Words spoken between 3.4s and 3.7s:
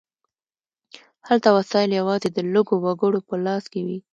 لاس